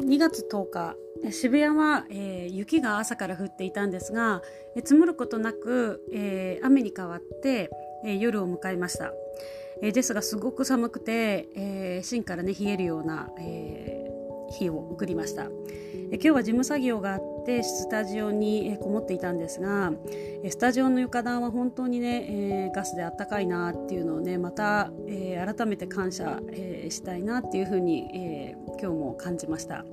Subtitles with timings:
[0.00, 0.96] 2月10日。
[1.32, 4.42] 渋谷は、えー、雪が朝から降っていたんですが、
[4.74, 7.70] えー、積もることなく、えー、雨に変わって、
[8.02, 9.12] え夜を迎えました、
[9.82, 14.10] えですがすごく寒くて、え芯からね冷えるような、え
[14.58, 15.50] 日を送りました、
[16.10, 19.92] え今日は事務作業があってスタジオに、えこもっていたんですが
[20.48, 29.84] スタジオの床暖は本当にね、えガスであったかいなっていうのをねまた、え改めて感謝、えしたいなっていうふうに、え今日も感じました。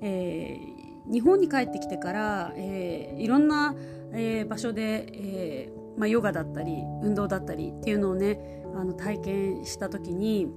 [0.00, 3.74] えー、日本に帰ってきてから、えー、いろんな、
[4.12, 10.48] えー、場所で、えまあ、ヨガだったり運動だったりっていうのをねあの体験した時に、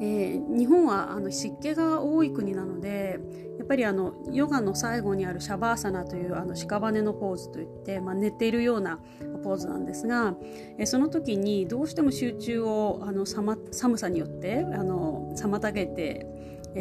[0.00, 3.20] え日本はあの湿気が多い国なので
[3.58, 8.98] やっぱりあのヨガの最後にあるシャバーサナというあの屍のポーズといって、まあ、寝ているような
[9.44, 10.34] ポーズなんですが、
[10.78, 16.26] えその時にどうしても集中をあの寒さによってあの妨げて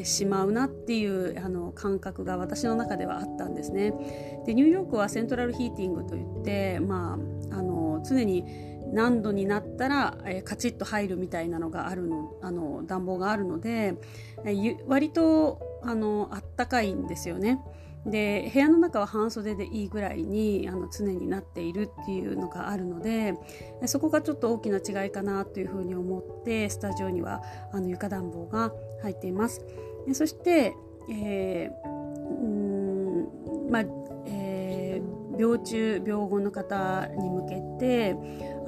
[0.04, 3.94] しまうなっていうあの感覚が私の中ではあったんですね。
[4.46, 7.18] でニューヨークはセントラルヒーティングといって、ま
[7.52, 8.46] あ、あの常に
[8.94, 13.96] 何度になったら、えカチッと入るみたいなのがあるのあの暖房があるので、
[14.46, 17.60] え割とあのあったかいんですよね。
[18.06, 23.34] で部屋の中は半袖でいいぐらいにあの常になっているっていうのがあるので
[23.88, 27.42] そこがちょっと大きな違いかなというふうに思ってスタジオには
[27.74, 29.66] あの床暖房が入っています。
[30.14, 30.74] そして、
[31.12, 33.84] えー、うんまあ
[34.26, 38.16] えー、病中病後の方に向けて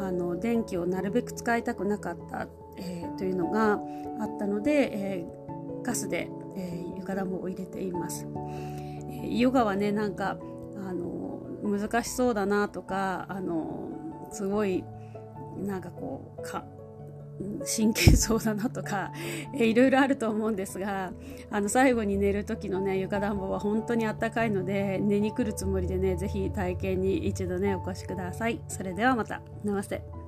[0.01, 3.73] あの電気をなるべく使いたくなかった、えー、というのが
[4.19, 8.25] あったので、えー、ガスで、えー、床暖房を入れています。
[9.09, 10.37] えヨガはねなんか
[10.77, 13.89] あの難しそうだなとかあの
[14.31, 14.83] すごい
[15.57, 16.65] なんかこうか
[17.65, 19.11] 神経そうだなとか、
[19.57, 21.11] えいろいろあると思うんですが
[21.49, 28.61] あの最後に寝る時のね床暖房は本当にあったかいので寝に来るつもりでね是非体験に一度ねお越しください。
[28.67, 29.41] それではまた。
[29.63, 30.20] ナマステ。